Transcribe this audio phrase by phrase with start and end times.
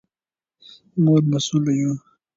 [1.03, 1.91] موږ مسوول یو.